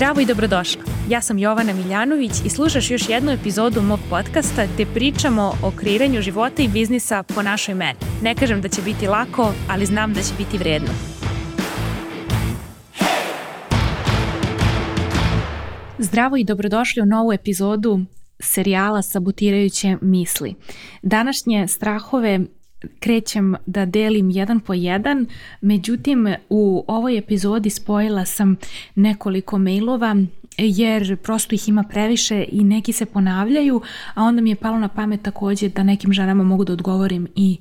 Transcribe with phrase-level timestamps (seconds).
[0.00, 0.82] Zdravo i dobrodošla.
[1.08, 6.22] Ja sam Jovana Miljanović i slušaš još jednu epizodu mog podcasta gde pričamo o kreiranju
[6.22, 7.98] života i biznisa po našoj meni.
[8.22, 10.88] Ne kažem da će biti lako, ali znam da će biti vredno.
[15.98, 18.00] Zdravo i dobrodošli u novu epizodu
[18.38, 20.54] serijala Sabotirajuće misli.
[21.02, 22.40] Današnje strahove
[23.00, 25.26] krećem da delim jedan po jedan,
[25.60, 28.56] međutim u ovoj epizodi spojila sam
[28.94, 30.16] nekoliko mailova
[30.58, 33.82] jer prosto ih ima previše i neki se ponavljaju,
[34.14, 37.58] a onda mi je palo na pamet takođe da nekim ženama mogu da odgovorim i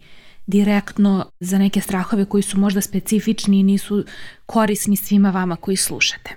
[0.47, 4.03] direktno za neke strahove koji su možda specifični i nisu
[4.45, 6.35] korisni svima vama koji slušate.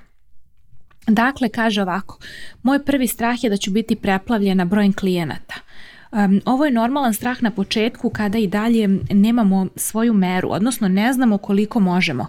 [1.06, 2.18] Dakle, kaže ovako,
[2.62, 5.54] moj prvi strah je da ću biti preplavljena brojem klijenata–
[6.12, 11.12] Um, ovo je normalan strah na početku kada i dalje nemamo svoju meru, odnosno ne
[11.12, 12.26] znamo koliko možemo.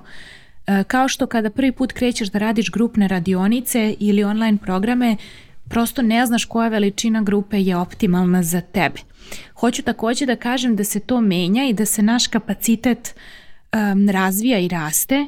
[0.68, 5.18] E, kao što kada prvi put krećeš da radiš grupne radionice ili online programe,
[5.70, 9.00] prosto ne znaš koja veličina grupe je optimalna za tebe.
[9.56, 14.60] Hoću takođe da kažem da se to menja i da se naš kapacitet um, razvija
[14.60, 15.26] i raste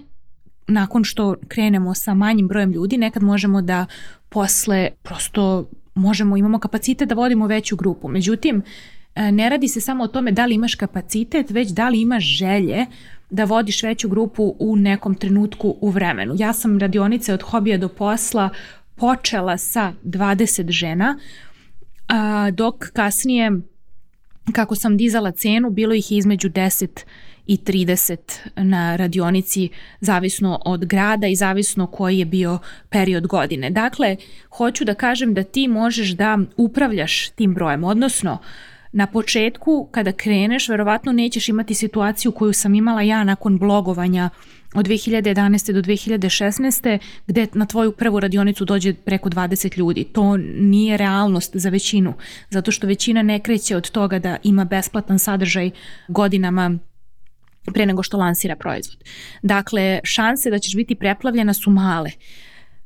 [0.67, 3.85] nakon što krenemo sa manjim brojem ljudi, nekad možemo da
[4.29, 8.07] posle prosto možemo, imamo kapacitet da vodimo veću grupu.
[8.07, 8.61] Međutim,
[9.15, 12.23] e, ne radi se samo o tome da li imaš kapacitet, već da li imaš
[12.23, 12.85] želje
[13.29, 16.35] da vodiš veću grupu u nekom trenutku u vremenu.
[16.38, 18.49] Ja sam radionice od hobija do posla
[18.95, 21.19] počela sa 20 žena,
[22.53, 23.51] dok kasnije
[24.51, 27.05] kako sam dizala cenu, bilo ih između 10
[27.47, 28.17] i 30
[28.55, 33.69] na radionici zavisno od grada i zavisno koji je bio period godine.
[33.69, 34.15] Dakle,
[34.49, 38.38] hoću da kažem da ti možeš da upravljaš tim brojem, odnosno
[38.91, 44.29] na početku kada kreneš verovatno nećeš imati situaciju koju sam imala ja nakon blogovanja
[44.75, 45.71] od 2011.
[45.71, 46.99] do 2016.
[47.27, 50.03] gde na tvoju prvu radionicu dođe preko 20 ljudi.
[50.03, 52.13] To nije realnost za većinu,
[52.49, 55.72] zato što većina ne kreće od toga da ima besplatan sadržaj
[56.07, 56.77] godinama
[57.73, 59.03] pre nego što lansira proizvod.
[59.41, 62.11] Dakle, šanse da ćeš biti preplavljena su male.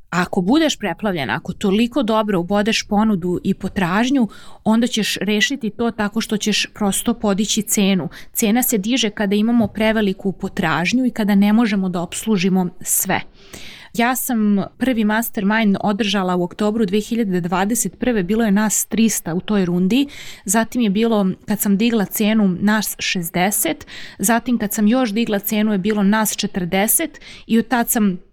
[0.10, 4.28] Ako budeš preplavljena, ako toliko dobro ubodeš ponudu i potražnju,
[4.64, 8.10] onda ćeš rešiti to tako što ćeš prosto podići cenu.
[8.34, 13.22] Cena se diže kada imamo preveliku potražnju i kada ne možemo da obslužimo sve.
[13.94, 18.24] Ja sam prvi mastermind održala u oktobru 2021.
[18.24, 20.08] Bilo je nas 300 u toj rundi,
[20.46, 23.74] zatim je bilo kad sam digla cenu nas 60,
[24.20, 27.08] zatim kad sam još digla cenu je bilo nas 40
[27.48, 28.29] i od tad sam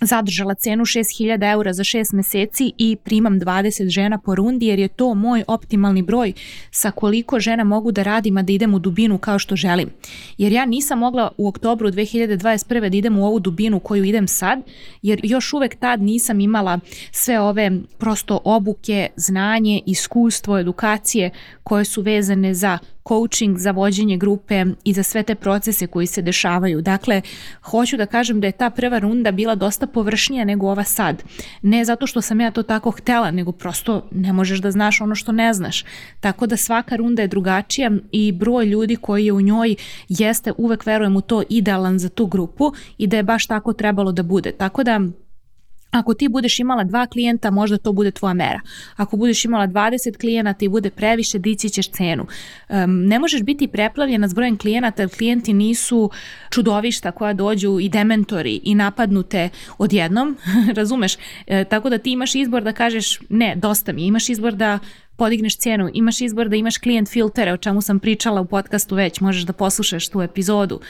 [0.00, 4.88] zadržala cenu 6000 eura za 6 meseci i primam 20 žena po rundi jer je
[4.88, 6.32] to moj optimalni broj
[6.70, 9.90] sa koliko žena mogu da radim a da idem u dubinu kao što želim.
[10.38, 12.88] Jer ja nisam mogla u oktobru 2021.
[12.88, 14.58] da idem u ovu dubinu koju idem sad
[15.02, 21.30] jer još uvek tad nisam imala sve ove prosto obuke, znanje, iskustvo, edukacije
[21.62, 22.78] koje su vezane za
[23.08, 26.82] coaching, za vođenje grupe i za sve te procese koji se dešavaju.
[26.82, 27.22] Dakle,
[27.62, 31.22] hoću da kažem da je ta prva runda bila dosta površnija nego ova sad.
[31.62, 35.14] Ne zato što sam ja to tako htela, nego prosto ne možeš da znaš ono
[35.14, 35.84] što ne znaš.
[36.20, 39.76] Tako da svaka runda je drugačija i broj ljudi koji je u njoj
[40.08, 44.12] jeste, uvek verujem u to, idealan za tu grupu i da je baš tako trebalo
[44.12, 44.52] da bude.
[44.52, 45.00] Tako da
[45.94, 48.60] Ako ti budeš imala dva klijenta, možda to bude tvoja mera.
[48.96, 52.26] Ako budeš imala 20 klijenata i bude previše, dići ćeš cenu.
[52.68, 56.10] Um, ne možeš biti preplavljena s brojem klijenata, jer klijenti nisu
[56.50, 60.36] čudovišta koja dođu i dementori i napadnute odjednom,
[60.78, 61.16] razumeš?
[61.46, 64.78] E, tako da ti imaš izbor da kažeš ne, dosta mi, imaš izbor da
[65.16, 69.20] podigneš cijenu, imaš izbor da imaš klijent filtere, o čemu sam pričala u podcastu već,
[69.20, 70.80] možeš da poslušaš tu epizodu.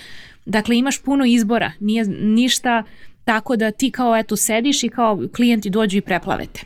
[0.46, 2.82] Dakle, imaš puno izbora, nije ništa
[3.24, 6.60] Tako da ti kao eto sediš i kao klijenti dođu i preplavete.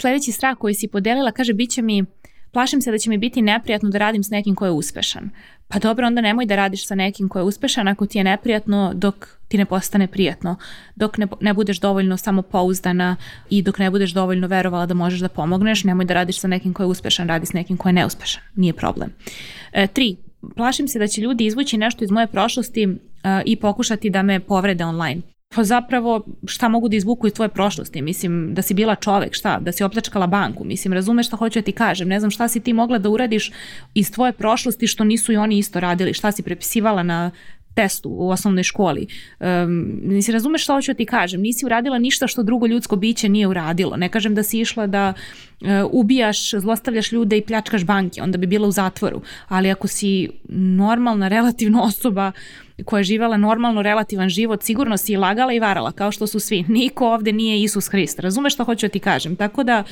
[0.00, 2.04] Sledeći strah koji si podelila kaže bit će mi
[2.52, 5.30] plašim se da će mi biti neprijatno da radim s nekim ko je uspešan.
[5.68, 8.92] Pa dobro, onda nemoj da radiš sa nekim ko je uspešan ako ti je neprijatno
[8.94, 10.56] dok ti ne postane prijatno,
[10.96, 13.16] dok ne, ne budeš dovoljno samopouzdana
[13.50, 16.72] i dok ne budeš dovoljno verovala da možeš da pomogneš, nemoj da radiš sa nekim
[16.72, 18.42] ko je uspešan, radi s nekim ko je neuspešan.
[18.56, 19.12] Nije problem.
[19.72, 20.16] E, tri,
[20.56, 22.96] plašim se da će ljudi izvući nešto iz moje prošlosti uh,
[23.44, 25.22] i pokušati da me povrede online.
[25.54, 28.02] Pa zapravo šta mogu da izvuku iz tvoje prošlosti?
[28.02, 29.58] Mislim, da si bila čovek, šta?
[29.60, 30.64] Da si opljačkala banku?
[30.64, 32.08] Mislim, razumeš šta hoću da ti kažem?
[32.08, 33.52] Ne znam šta si ti mogla da uradiš
[33.94, 36.14] iz tvoje prošlosti što nisu i oni isto radili?
[36.14, 37.30] Šta si prepisivala na
[37.74, 39.06] testu u osnovnoj školi.
[39.40, 41.40] Um, nisi razumeš šta hoću da ti kažem.
[41.40, 43.96] Nisi uradila ništa što drugo ljudsko biće nije uradilo.
[43.96, 45.12] Ne kažem da si išla da
[45.60, 49.22] uh, ubijaš, zlostavljaš ljude i pljačkaš banke, onda bi bila u zatvoru.
[49.48, 52.32] Ali ako si normalna, relativno osoba
[52.84, 56.64] koja je živala normalno relativan život, sigurno si lagala i varala, kao što su svi.
[56.68, 58.18] Niko ovde nije Isus Hrist.
[58.18, 59.36] Razumeš što hoću da ti kažem?
[59.36, 59.84] Tako da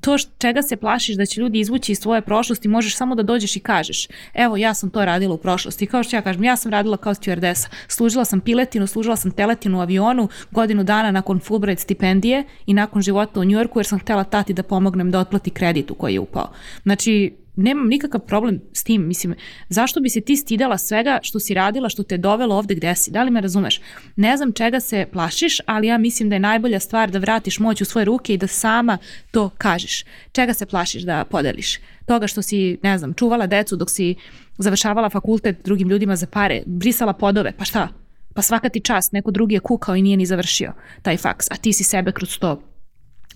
[0.00, 3.56] to čega se plašiš da će ljudi izvući iz svoje prošlosti, možeš samo da dođeš
[3.56, 5.86] i kažeš, evo ja sam to radila u prošlosti.
[5.86, 7.68] Kao što ja kažem, ja sam radila kao stewardesa.
[7.88, 13.02] Služila sam piletinu, služila sam teletinu u avionu godinu dana nakon Fulbright stipendije i nakon
[13.02, 16.20] života u Njujorku jer sam htela tati da pomognem da otplati kredit u koji je
[16.20, 16.50] upao.
[16.82, 19.34] Znači, nemam nikakav problem s tim, mislim,
[19.68, 23.10] zašto bi se ti stidela svega što si radila, što te dovelo ovde gde si,
[23.10, 23.80] da li me razumeš?
[24.16, 27.80] Ne znam čega se plašiš, ali ja mislim da je najbolja stvar da vratiš moć
[27.80, 28.98] u svoje ruke i da sama
[29.30, 30.04] to kažeš.
[30.32, 31.78] Čega se plašiš da podeliš?
[32.06, 34.14] Toga što si, ne znam, čuvala decu dok si
[34.58, 37.88] završavala fakultet drugim ljudima za pare, brisala podove, pa šta?
[38.34, 40.72] Pa svaka ti čast, neko drugi je kukao i nije ni završio
[41.02, 42.62] taj faks, a ti si sebe kroz to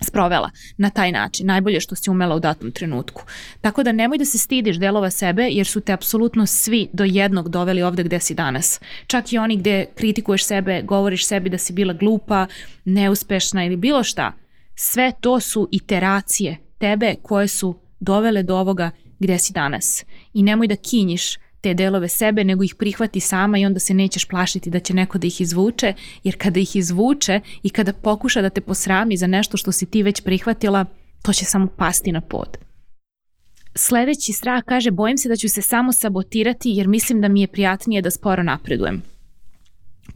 [0.00, 3.23] sprovela na taj način, najbolje što si umela u datom trenutku.
[3.61, 7.49] Tako da nemoj da se stidiš delova sebe jer su te apsolutno svi do jednog
[7.49, 8.81] doveli ovde gde si danas.
[9.06, 12.47] Čak i oni gde kritikuješ sebe, govoriš sebi da si bila glupa,
[12.85, 14.32] neuspešna ili bilo šta.
[14.75, 20.05] Sve to su iteracije tebe koje su dovele do ovoga gde si danas.
[20.35, 24.24] I nemoj da kinjiš te delove sebe, nego ih prihvati sama i onda se nećeš
[24.24, 28.50] plašiti da će neko da ih izvuče, jer kada ih izvuče i kada pokuša da
[28.50, 30.84] te posrami za nešto što si ti već prihvatila,
[31.22, 32.58] to će samo pasti na pod.
[33.74, 37.46] Sledeći strah kaže, bojim se da ću se samo sabotirati jer mislim da mi je
[37.46, 39.02] prijatnije da sporo napredujem.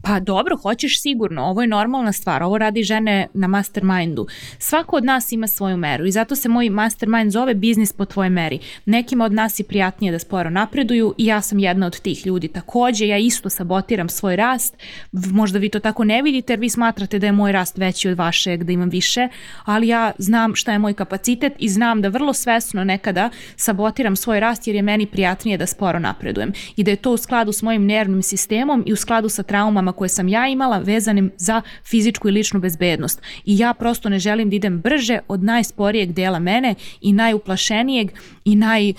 [0.02, 4.26] Pa dobro, hoćeš sigurno, ovo je normalna stvar, ovo radi žene na mastermindu.
[4.58, 8.30] Svako od nas ima svoju meru i zato se moj mastermind zove biznis po tvojoj
[8.30, 8.58] meri.
[8.84, 12.48] Nekima od nas je prijatnije da sporo napreduju i ja sam jedna od tih ljudi.
[12.48, 14.76] Takođe, ja isto sabotiram svoj rast,
[15.12, 18.18] možda vi to tako ne vidite jer vi smatrate da je moj rast veći od
[18.18, 19.28] vašeg, da imam više,
[19.64, 24.40] ali ja znam šta je moj kapacitet i znam da vrlo svesno nekada sabotiram svoj
[24.40, 27.62] rast jer je meni prijatnije da sporo napredujem i da je to u skladu s
[27.62, 32.28] mojim nervnim sistemom i u skladu sa traumama koje sam ja imala vezanim za fizičku
[32.28, 33.22] i ličnu bezbednost.
[33.44, 38.10] I ja prosto ne želim da idem brže od najsporijeg dela mene i najuplašenijeg
[38.44, 38.92] i naj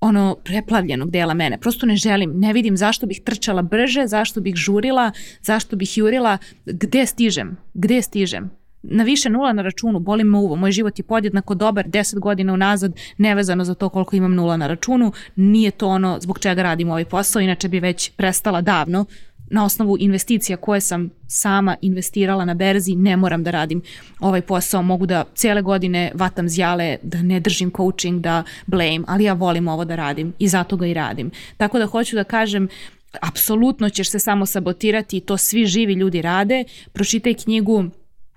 [0.00, 1.58] ono preplavljenog dela mene.
[1.58, 5.10] Prosto ne želim, ne vidim zašto bih trčala brže, zašto bih žurila,
[5.42, 8.50] zašto bih jurila, gde stižem, gde stižem?
[8.82, 12.52] Na više nula na računu, boli me uvo, moj život je podjednako dobar 10 godina
[12.52, 16.90] unazad, nevezano za to koliko imam nula na računu, nije to ono zbog čega radim
[16.90, 19.04] ovaj posao, inače bi već prestala davno,
[19.50, 23.82] na osnovu investicija koje sam sama investirala na berzi, ne moram da radim
[24.20, 29.24] ovaj posao, mogu da cele godine vatam zjale, da ne držim coaching, da blame, ali
[29.24, 31.30] ja volim ovo da radim i zato ga i radim.
[31.56, 32.68] Tako da hoću da kažem,
[33.20, 36.64] apsolutno ćeš se samo sabotirati i to svi živi ljudi rade.
[36.92, 37.84] Pročitaj knjigu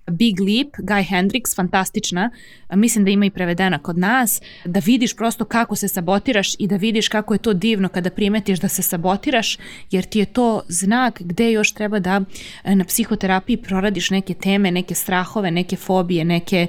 [0.09, 2.31] Big Leap, Guy Hendricks, fantastična,
[2.69, 6.75] mislim da ima i prevedena kod nas, da vidiš prosto kako se sabotiraš i da
[6.75, 9.57] vidiš kako je to divno kada primetiš da se sabotiraš,
[9.91, 12.21] jer ti je to znak gde još treba da
[12.63, 16.67] e, na psihoterapiji proradiš neke teme, neke strahove, neke fobije, neke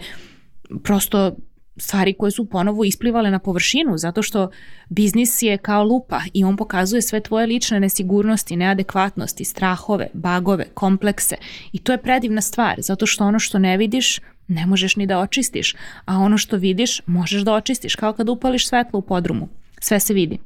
[0.82, 1.36] prosto
[1.76, 4.50] stvari koje su ponovo isplivale na površinu, zato što
[4.88, 11.36] biznis je kao lupa i on pokazuje sve tvoje lične nesigurnosti, neadekvatnosti, strahove, bagove, komplekse
[11.72, 15.18] i to je predivna stvar, zato što ono što ne vidiš ne možeš ni da
[15.18, 15.74] očistiš,
[16.04, 19.48] a ono što vidiš možeš da očistiš, kao kad upališ svetlo u podrumu.
[19.80, 20.38] Sve se vidi.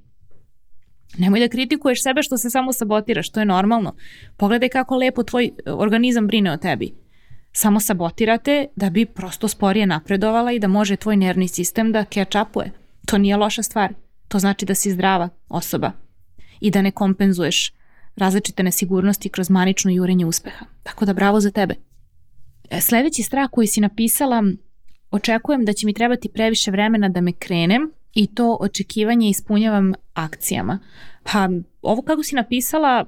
[1.19, 3.94] Nemoj da kritikuješ sebe što se samo sabotiraš, to je normalno.
[4.37, 7.04] Pogledaj kako lepo tvoj organizam brine o tebi
[7.56, 12.37] samo sabotirate da bi prosto sporije napredovala i da može tvoj nervni sistem da catch
[12.49, 12.70] upuje.
[13.06, 13.94] To nije loša stvar.
[14.29, 15.93] To znači da si zdrava osoba
[16.61, 17.73] i da ne kompenzuješ
[18.17, 20.67] različite nesigurnosti kroz manično jurenje uspeha.
[20.82, 21.75] Tako da bravo za tebe.
[22.70, 24.43] E, sledeći strah koji si napisala,
[25.11, 30.79] očekujem da će mi trebati previše vremena da me krenem i to očekivanje ispunjavam akcijama.
[31.23, 31.49] Pa
[31.82, 33.06] ovo kako si napisala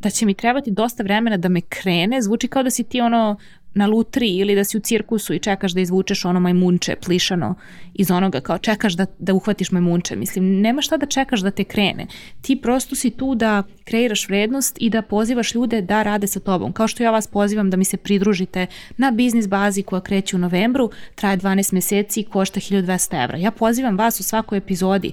[0.00, 3.36] da će mi trebati dosta vremena da me krene, zvuči kao da si ti ono
[3.74, 7.54] na lutri ili da si u cirkusu i čekaš da izvučeš ono majmunče plišano
[7.94, 10.16] iz onoga kao čekaš da, da uhvatiš majmunče.
[10.16, 12.06] Mislim, nema šta da čekaš da te krene.
[12.40, 16.72] Ti prosto si tu da kreiraš vrednost i da pozivaš ljude da rade sa tobom.
[16.72, 20.38] Kao što ja vas pozivam da mi se pridružite na biznis bazi koja kreće u
[20.38, 23.38] novembru, traje 12 meseci i košta 1200 evra.
[23.38, 25.12] Ja pozivam vas u svakoj epizodi.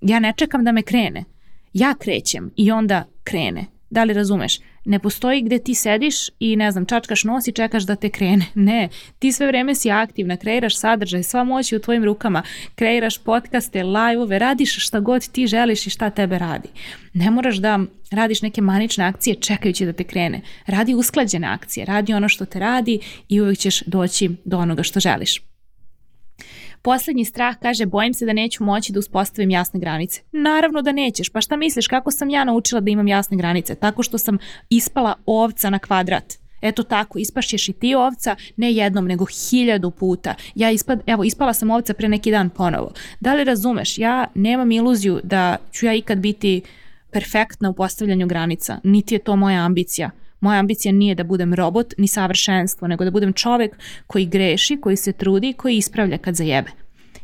[0.00, 1.24] Ja ne čekam da me krene.
[1.72, 3.66] Ja krećem i onda krene.
[3.90, 4.58] Da li razumeš?
[4.84, 8.46] Ne postoji gde ti sediš i ne znam, čačkaš nos i čekaš da te krene.
[8.70, 12.42] Ne, ti sve vreme si aktivna, kreiraš sadržaj, sva moć je u tvojim rukama,
[12.74, 16.68] kreiraš podcaste, live-ove, radiš šta god ti želiš i šta tebe radi.
[17.12, 17.78] Ne moraš da
[18.10, 20.40] radiš neke manične akcije čekajući da te krene.
[20.66, 25.00] Radi usklađene akcije, radi ono što te radi i uvijek ćeš doći do onoga što
[25.00, 25.49] želiš.
[26.82, 30.20] Poslednji strah kaže bojim se da neću moći da uspostavim jasne granice.
[30.32, 33.74] Naravno da nećeš, pa šta misliš kako sam ja naučila da imam jasne granice?
[33.74, 34.38] Tako što sam
[34.70, 36.40] ispala ovca na kvadrat.
[36.62, 40.34] Eto tako, ispašćeš i ti ovca, ne jednom, nego hiljadu puta.
[40.54, 42.92] Ja ispad, evo, ispala sam ovca pre neki dan ponovo.
[43.20, 46.62] Da li razumeš, ja nemam iluziju da ću ja ikad biti
[47.10, 50.10] perfektna u postavljanju granica, niti je to moja ambicija.
[50.40, 54.96] Moja ambicija nije da budem robot ni savršenstvo, nego da budem čovek koji greši, koji
[54.96, 56.70] se trudi, koji ispravlja kad zajebe.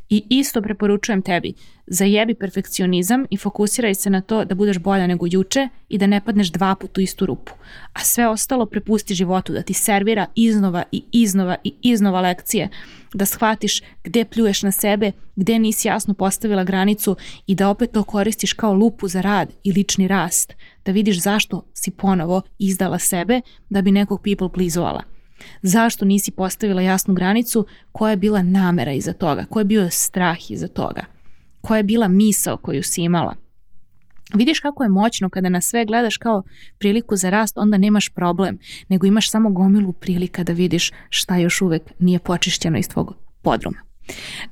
[0.09, 1.53] I isto preporučujem tebi,
[1.87, 6.21] zajebi perfekcionizam i fokusiraj se na to da budeš bolja nego juče i da ne
[6.21, 7.53] padneš dva put u istu rupu.
[7.93, 12.69] A sve ostalo prepusti životu da ti servira iznova i iznova i iznova lekcije,
[13.15, 18.03] da shvatiš gde pljuješ na sebe, gde nisi jasno postavila granicu i da opet to
[18.03, 23.41] koristiš kao lupu za rad i lični rast, da vidiš zašto si ponovo izdala sebe
[23.69, 25.16] da bi nekog people pleasovala.
[25.63, 27.67] Zašto nisi postavila jasnu granicu?
[27.93, 29.45] Koja je bila namera iza toga?
[29.45, 31.05] Ko je bio strah iza toga?
[31.61, 33.35] Koja je bila misao koju si imala?
[34.35, 36.43] Vidiš kako je moćno kada na sve gledaš kao
[36.79, 41.63] priliku za rast, onda nemaš problem, nego imaš samo gomilu prilika da vidiš šta još
[41.63, 43.79] uvek nije počišćeno iz tvog podruma.